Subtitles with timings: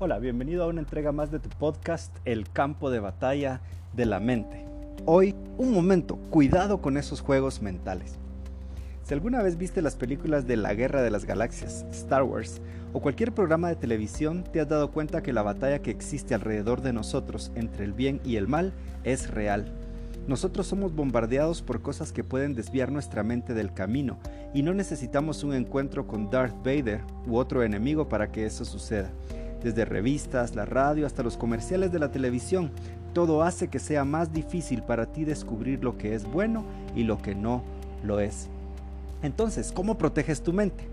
[0.00, 3.60] Hola, bienvenido a una entrega más de tu podcast El campo de batalla
[3.92, 4.66] de la mente.
[5.06, 8.16] Hoy, un momento, cuidado con esos juegos mentales.
[9.04, 12.60] Si alguna vez viste las películas de la Guerra de las Galaxias, Star Wars,
[12.92, 16.80] o cualquier programa de televisión, te has dado cuenta que la batalla que existe alrededor
[16.80, 18.72] de nosotros entre el bien y el mal
[19.04, 19.72] es real.
[20.26, 24.18] Nosotros somos bombardeados por cosas que pueden desviar nuestra mente del camino,
[24.54, 29.12] y no necesitamos un encuentro con Darth Vader u otro enemigo para que eso suceda
[29.64, 32.70] desde revistas, la radio hasta los comerciales de la televisión,
[33.14, 36.64] todo hace que sea más difícil para ti descubrir lo que es bueno
[36.94, 37.62] y lo que no
[38.04, 38.48] lo es.
[39.22, 40.84] Entonces, ¿cómo proteges tu mente?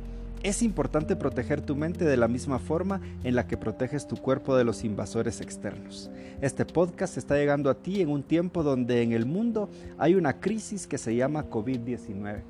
[0.42, 4.56] Es importante proteger tu mente de la misma forma en la que proteges tu cuerpo
[4.56, 6.10] de los invasores externos.
[6.42, 9.70] Este podcast está llegando a ti en un tiempo donde en el mundo
[10.00, 12.42] hay una crisis que se llama COVID-19.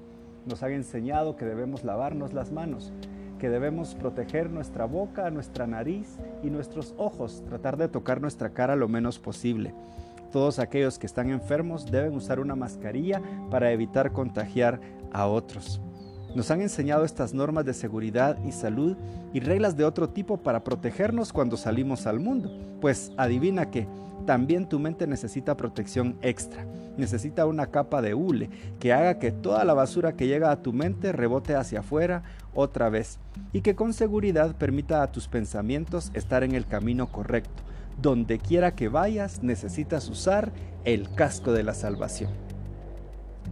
[0.46, 2.94] Nos han enseñado que debemos lavarnos las manos,
[3.41, 8.76] que debemos proteger nuestra boca, nuestra nariz y nuestros ojos, tratar de tocar nuestra cara
[8.76, 9.74] lo menos posible.
[10.32, 14.79] Todos aquellos que están enfermos deben usar una mascarilla para evitar contagiar
[15.12, 15.82] a otros.
[16.34, 18.96] Nos han enseñado estas normas de seguridad y salud
[19.34, 22.49] y reglas de otro tipo para protegernos cuando salimos al mundo.
[22.79, 23.85] Pues adivina que
[24.26, 26.65] también tu mente necesita protección extra.
[26.96, 30.71] Necesita una capa de hule que haga que toda la basura que llega a tu
[30.71, 32.23] mente rebote hacia afuera
[32.54, 33.20] otra vez
[33.51, 37.63] y que con seguridad permita a tus pensamientos estar en el camino correcto.
[38.01, 40.54] Donde quiera que vayas necesitas usar
[40.85, 42.51] el casco de la salvación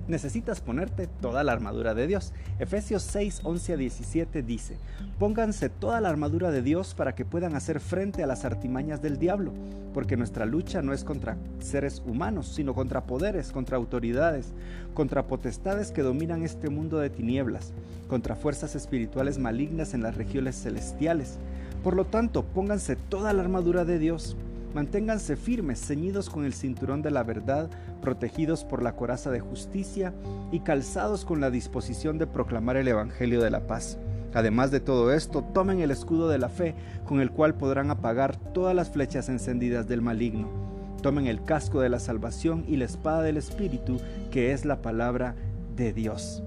[0.10, 2.34] necesitas ponerte toda la armadura de Dios.
[2.60, 4.78] Efesios 6, 11 a 17 dice,
[5.18, 9.20] pónganse toda la armadura de Dios para que puedan hacer frente a las artimañas del
[9.20, 9.54] diablo,
[9.94, 14.54] porque nuestra lucha no es contra seres humanos, sino contra poderes, contra autoridades,
[14.94, 17.72] contra potestades que dominan este mundo de tinieblas,
[18.08, 21.38] contra fuerzas espirituales malignas en las regiones celestiales.
[21.84, 24.36] Por lo tanto, pónganse toda la armadura de Dios
[24.74, 27.70] Manténganse firmes, ceñidos con el cinturón de la verdad,
[28.02, 30.14] protegidos por la coraza de justicia
[30.52, 33.98] y calzados con la disposición de proclamar el Evangelio de la paz.
[34.34, 38.36] Además de todo esto, tomen el escudo de la fe, con el cual podrán apagar
[38.36, 40.48] todas las flechas encendidas del maligno.
[41.02, 43.98] Tomen el casco de la salvación y la espada del Espíritu,
[44.30, 45.36] que es la palabra
[45.76, 46.44] de Dios.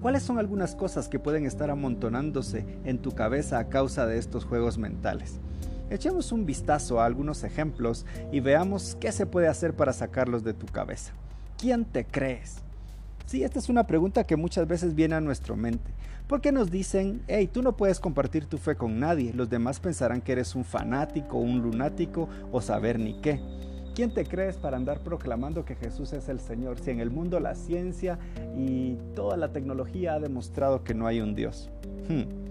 [0.00, 4.44] ¿Cuáles son algunas cosas que pueden estar amontonándose en tu cabeza a causa de estos
[4.44, 5.40] juegos mentales?
[5.90, 10.54] Echemos un vistazo a algunos ejemplos y veamos qué se puede hacer para sacarlos de
[10.54, 11.12] tu cabeza.
[11.58, 12.58] ¿Quién te crees?
[13.26, 15.90] Sí, esta es una pregunta que muchas veces viene a nuestra mente.
[16.28, 19.32] ¿Por qué nos dicen, hey, tú no puedes compartir tu fe con nadie?
[19.32, 23.40] Los demás pensarán que eres un fanático, un lunático o saber ni qué.
[23.96, 27.40] ¿Quién te crees para andar proclamando que Jesús es el Señor si en el mundo
[27.40, 28.18] la ciencia
[28.56, 31.68] y toda la tecnología ha demostrado que no hay un Dios?
[32.08, 32.49] Hmm.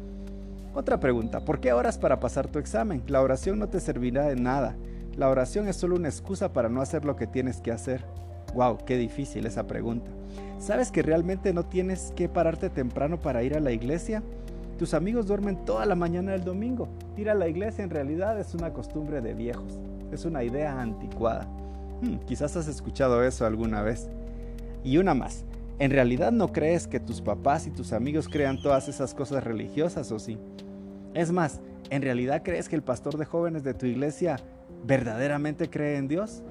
[0.73, 3.01] Otra pregunta, ¿por qué oras para pasar tu examen?
[3.07, 4.75] La oración no te servirá de nada.
[5.17, 8.05] La oración es solo una excusa para no hacer lo que tienes que hacer.
[8.53, 10.11] Wow, qué difícil esa pregunta.
[10.59, 14.21] ¿Sabes que realmente no tienes que pararte temprano para ir a la iglesia?
[14.77, 16.87] Tus amigos duermen toda la mañana del domingo.
[17.17, 19.79] Ir a la iglesia en realidad es una costumbre de viejos.
[20.11, 21.47] Es una idea anticuada.
[22.01, 24.07] Hmm, quizás has escuchado eso alguna vez.
[24.83, 25.43] Y una más.
[25.79, 30.11] ¿En realidad no crees que tus papás y tus amigos crean todas esas cosas religiosas
[30.11, 30.37] o sí?
[31.13, 34.35] Es más, ¿en realidad crees que el pastor de jóvenes de tu iglesia
[34.85, 36.43] verdaderamente cree en Dios?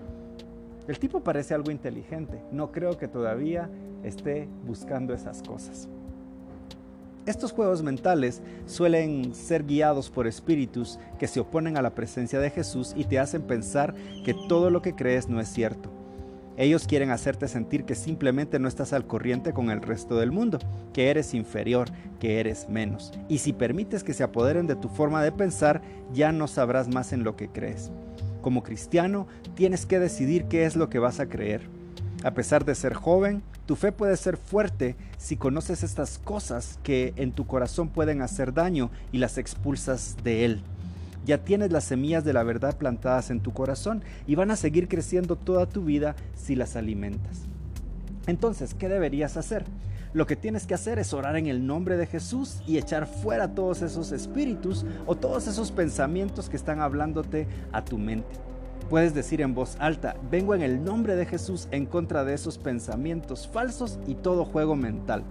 [0.87, 3.69] El tipo parece algo inteligente, no creo que todavía
[4.03, 5.91] esté buscando esas cosas.
[7.27, 12.49] Estos juegos mentales suelen ser guiados por espíritus que se oponen a la presencia de
[12.49, 15.98] Jesús y te hacen pensar que todo lo que crees no es cierto.
[16.59, 20.59] Ellos quieren hacerte sentir que simplemente no estás al corriente con el resto del mundo,
[20.93, 21.89] que eres inferior,
[22.19, 23.13] que eres menos.
[23.29, 25.83] Y si permites que se apoderen de tu forma de pensar,
[26.13, 27.93] ya no sabrás más en lo que crees.
[28.43, 31.63] Como cristiano, tienes que decidir qué es lo que vas a creer.
[32.25, 37.13] A pesar de ser joven, tu fe puede ser fuerte si conoces estas cosas que
[37.15, 40.63] en tu corazón pueden hacer daño y las expulsas de él.
[41.25, 44.89] Ya tienes las semillas de la verdad plantadas en tu corazón y van a seguir
[44.89, 47.43] creciendo toda tu vida si las alimentas.
[48.27, 49.65] Entonces, ¿qué deberías hacer?
[50.15, 53.55] Lo que tienes que hacer es orar en el nombre de Jesús y echar fuera
[53.55, 58.29] todos esos espíritus o todos esos pensamientos que están hablándote a tu mente.
[58.89, 62.57] Puedes decir en voz alta, vengo en el nombre de Jesús en contra de esos
[62.57, 65.25] pensamientos falsos y todo juego mental.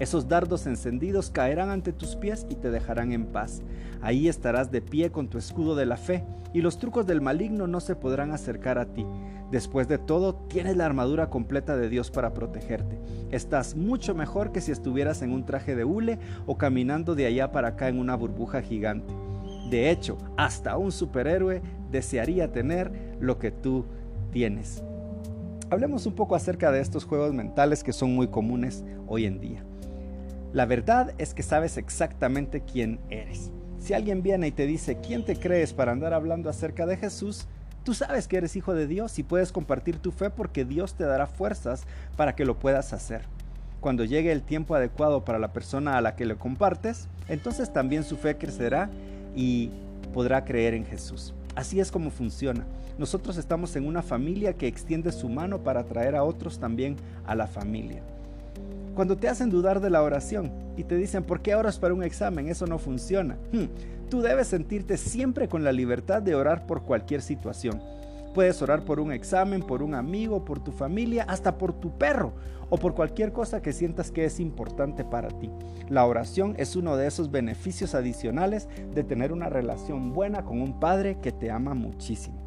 [0.00, 3.62] Esos dardos encendidos caerán ante tus pies y te dejarán en paz.
[4.02, 7.66] Ahí estarás de pie con tu escudo de la fe, y los trucos del maligno
[7.66, 9.06] no se podrán acercar a ti.
[9.50, 12.98] Después de todo, tienes la armadura completa de Dios para protegerte.
[13.30, 17.52] Estás mucho mejor que si estuvieras en un traje de hule o caminando de allá
[17.52, 19.14] para acá en una burbuja gigante.
[19.70, 23.84] De hecho, hasta un superhéroe desearía tener lo que tú
[24.32, 24.82] tienes.
[25.70, 29.64] Hablemos un poco acerca de estos juegos mentales que son muy comunes hoy en día.
[30.54, 33.50] La verdad es que sabes exactamente quién eres.
[33.80, 37.48] Si alguien viene y te dice, ¿quién te crees para andar hablando acerca de Jesús?
[37.82, 41.02] Tú sabes que eres hijo de Dios y puedes compartir tu fe porque Dios te
[41.02, 43.22] dará fuerzas para que lo puedas hacer.
[43.80, 48.04] Cuando llegue el tiempo adecuado para la persona a la que le compartes, entonces también
[48.04, 48.90] su fe crecerá
[49.34, 49.72] y
[50.12, 51.34] podrá creer en Jesús.
[51.56, 52.64] Así es como funciona.
[52.96, 56.94] Nosotros estamos en una familia que extiende su mano para traer a otros también
[57.26, 58.04] a la familia.
[58.94, 62.04] Cuando te hacen dudar de la oración y te dicen, ¿por qué oras para un
[62.04, 62.48] examen?
[62.48, 63.36] Eso no funciona.
[63.52, 63.64] Hmm,
[64.08, 67.82] tú debes sentirte siempre con la libertad de orar por cualquier situación.
[68.34, 72.34] Puedes orar por un examen, por un amigo, por tu familia, hasta por tu perro
[72.70, 75.50] o por cualquier cosa que sientas que es importante para ti.
[75.88, 80.78] La oración es uno de esos beneficios adicionales de tener una relación buena con un
[80.78, 82.43] Padre que te ama muchísimo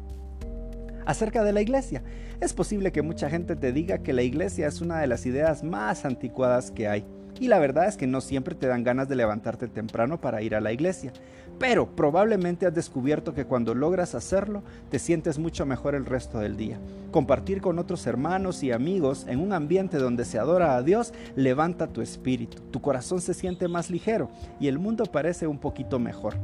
[1.08, 2.02] acerca de la iglesia.
[2.38, 5.64] Es posible que mucha gente te diga que la iglesia es una de las ideas
[5.64, 7.06] más anticuadas que hay.
[7.40, 10.54] Y la verdad es que no siempre te dan ganas de levantarte temprano para ir
[10.54, 11.12] a la iglesia.
[11.58, 16.58] Pero probablemente has descubierto que cuando logras hacerlo, te sientes mucho mejor el resto del
[16.58, 16.78] día.
[17.10, 21.86] Compartir con otros hermanos y amigos en un ambiente donde se adora a Dios levanta
[21.86, 22.60] tu espíritu.
[22.70, 24.28] Tu corazón se siente más ligero
[24.60, 26.34] y el mundo parece un poquito mejor.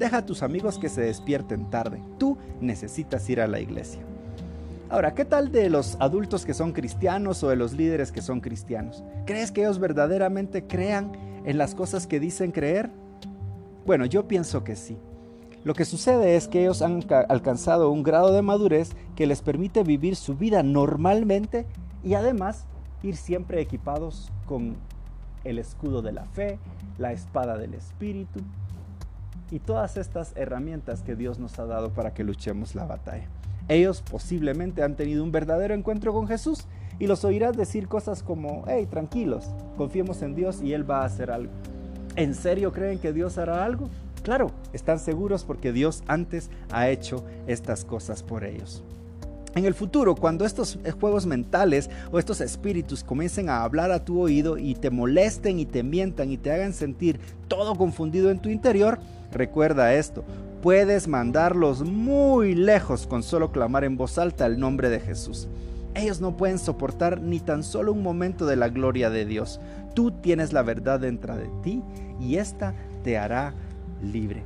[0.00, 2.00] Deja a tus amigos que se despierten tarde.
[2.16, 4.00] Tú necesitas ir a la iglesia.
[4.88, 8.40] Ahora, ¿qué tal de los adultos que son cristianos o de los líderes que son
[8.40, 9.04] cristianos?
[9.26, 11.12] ¿Crees que ellos verdaderamente crean
[11.44, 12.88] en las cosas que dicen creer?
[13.84, 14.96] Bueno, yo pienso que sí.
[15.64, 19.82] Lo que sucede es que ellos han alcanzado un grado de madurez que les permite
[19.82, 21.66] vivir su vida normalmente
[22.02, 22.64] y además
[23.02, 24.76] ir siempre equipados con
[25.44, 26.58] el escudo de la fe,
[26.96, 28.40] la espada del espíritu,
[29.50, 33.26] y todas estas herramientas que Dios nos ha dado para que luchemos la batalla.
[33.68, 36.66] Ellos posiblemente han tenido un verdadero encuentro con Jesús
[36.98, 41.06] y los oirás decir cosas como, hey, tranquilos, confiemos en Dios y Él va a
[41.06, 41.52] hacer algo.
[42.16, 43.88] ¿En serio creen que Dios hará algo?
[44.22, 48.82] Claro, están seguros porque Dios antes ha hecho estas cosas por ellos.
[49.54, 54.20] En el futuro, cuando estos juegos mentales o estos espíritus comiencen a hablar a tu
[54.20, 57.18] oído y te molesten y te mientan y te hagan sentir
[57.48, 59.00] todo confundido en tu interior,
[59.32, 60.24] recuerda esto,
[60.62, 65.48] puedes mandarlos muy lejos con solo clamar en voz alta el nombre de Jesús.
[65.94, 69.60] Ellos no pueden soportar ni tan solo un momento de la gloria de Dios.
[69.94, 71.82] Tú tienes la verdad dentro de ti
[72.20, 73.54] y esta te hará
[74.02, 74.42] libre.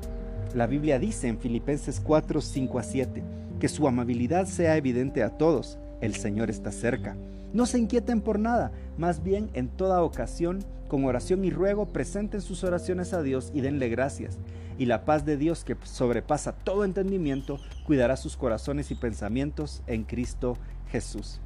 [0.55, 3.23] La Biblia dice en Filipenses 4, 5 a 7,
[3.61, 5.79] que su amabilidad sea evidente a todos.
[6.01, 7.17] El Señor está cerca.
[7.55, 10.59] No se inquieten por nada, más bien en toda ocasión,
[10.89, 14.39] con oración y ruego, presenten sus oraciones a Dios y denle gracias.
[14.77, 20.03] Y la paz de Dios que sobrepasa todo entendimiento, cuidará sus corazones y pensamientos en
[20.03, 20.59] Cristo
[20.91, 21.41] Jesús.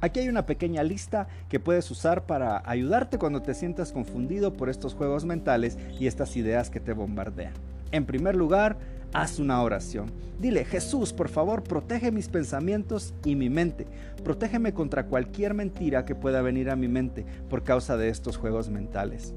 [0.00, 4.68] Aquí hay una pequeña lista que puedes usar para ayudarte cuando te sientas confundido por
[4.68, 7.54] estos juegos mentales y estas ideas que te bombardean.
[7.90, 8.78] En primer lugar,
[9.12, 10.10] haz una oración.
[10.40, 13.86] Dile, Jesús, por favor, protege mis pensamientos y mi mente.
[14.22, 18.68] Protégeme contra cualquier mentira que pueda venir a mi mente por causa de estos juegos
[18.68, 19.34] mentales.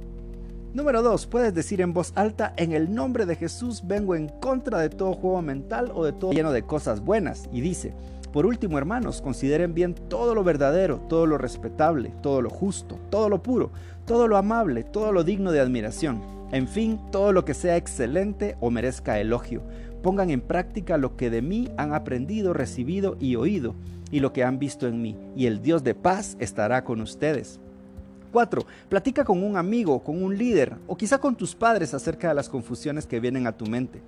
[0.73, 1.27] Número 2.
[1.27, 5.13] Puedes decir en voz alta, en el nombre de Jesús vengo en contra de todo
[5.13, 7.49] juego mental o de todo lleno de cosas buenas.
[7.51, 7.93] Y dice,
[8.31, 13.27] por último, hermanos, consideren bien todo lo verdadero, todo lo respetable, todo lo justo, todo
[13.27, 13.71] lo puro,
[14.05, 18.57] todo lo amable, todo lo digno de admiración en fin, todo lo que sea excelente
[18.59, 19.61] o merezca elogio.
[20.03, 23.75] Pongan en práctica lo que de mí han aprendido, recibido y oído,
[24.11, 27.59] y lo que han visto en mí, y el Dios de paz estará con ustedes.
[28.33, 28.65] 4.
[28.89, 32.49] Platica con un amigo, con un líder, o quizá con tus padres acerca de las
[32.49, 34.01] confusiones que vienen a tu mente.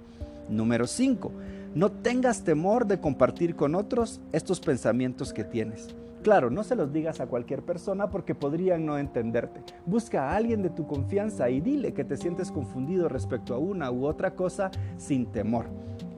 [0.50, 1.31] Número 5.
[1.75, 5.95] No tengas temor de compartir con otros estos pensamientos que tienes.
[6.24, 9.62] Claro, no se los digas a cualquier persona porque podrían no entenderte.
[9.86, 13.92] Busca a alguien de tu confianza y dile que te sientes confundido respecto a una
[13.92, 15.65] u otra cosa sin temor.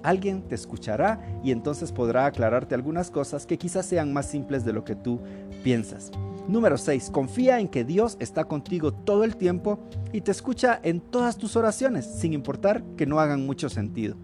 [0.04, 4.74] Alguien te escuchará y entonces podrá aclararte algunas cosas que quizás sean más simples de
[4.74, 5.20] lo que tú
[5.64, 6.12] piensas.
[6.48, 7.10] Número 6.
[7.10, 9.80] Confía en que Dios está contigo todo el tiempo
[10.14, 14.16] y te escucha en todas tus oraciones, sin importar que no hagan mucho sentido.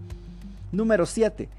[0.72, 1.50] Número 7.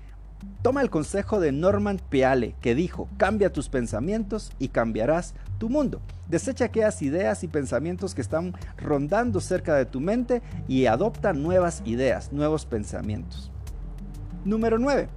[0.63, 6.01] Toma el consejo de Norman Peale, que dijo, cambia tus pensamientos y cambiarás tu mundo.
[6.29, 11.83] Desecha aquellas ideas y pensamientos que están rondando cerca de tu mente y adopta nuevas
[11.85, 13.51] ideas, nuevos pensamientos.
[14.45, 15.09] Número 9.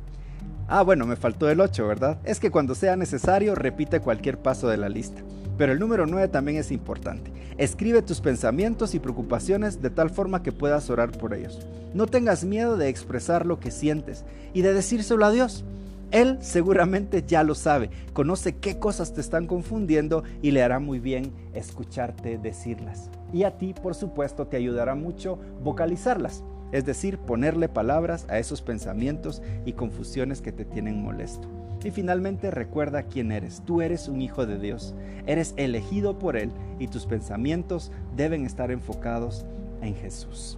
[0.68, 2.20] Ah, bueno, me faltó el 8, ¿verdad?
[2.24, 5.22] Es que cuando sea necesario repite cualquier paso de la lista.
[5.58, 7.32] Pero el número 9 también es importante.
[7.58, 11.66] Escribe tus pensamientos y preocupaciones de tal forma que puedas orar por ellos.
[11.94, 15.64] No tengas miedo de expresar lo que sientes y de decírselo a Dios.
[16.12, 21.00] Él seguramente ya lo sabe, conoce qué cosas te están confundiendo y le hará muy
[21.00, 23.10] bien escucharte decirlas.
[23.34, 26.44] Y a ti, por supuesto, te ayudará mucho vocalizarlas,
[26.76, 31.48] es decir, ponerle palabras a esos pensamientos y confusiones que te tienen molesto.
[31.86, 33.62] Y finalmente recuerda quién eres.
[33.66, 34.94] Tú eres un hijo de Dios.
[35.26, 39.46] Eres elegido por Él y tus pensamientos deben estar enfocados
[39.82, 40.58] en Jesús.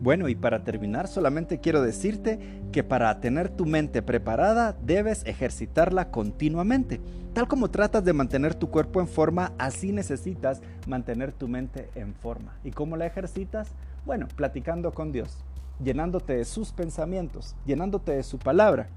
[0.00, 2.38] Bueno, y para terminar solamente quiero decirte
[2.72, 7.02] que para tener tu mente preparada debes ejercitarla continuamente.
[7.34, 12.14] Tal como tratas de mantener tu cuerpo en forma, así necesitas mantener tu mente en
[12.14, 12.56] forma.
[12.64, 13.68] ¿Y cómo la ejercitas?
[14.06, 15.36] Bueno, platicando con Dios,
[15.84, 18.88] llenándote de sus pensamientos, llenándote de su palabra.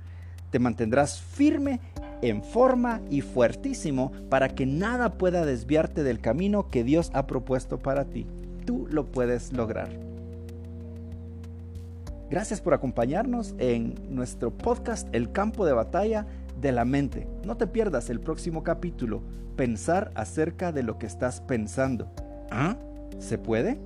[0.51, 1.81] Te mantendrás firme,
[2.21, 7.79] en forma y fuertísimo para que nada pueda desviarte del camino que Dios ha propuesto
[7.79, 8.25] para ti.
[8.65, 10.12] Tú lo puedes lograr.
[12.33, 16.25] Gracias por acompañarnos en nuestro podcast El campo de batalla
[16.59, 17.27] de la mente.
[17.45, 19.21] No te pierdas el próximo capítulo,
[19.55, 22.11] pensar acerca de lo que estás pensando.
[22.49, 22.75] ¿Ah?
[23.19, 23.77] ¿Se puede?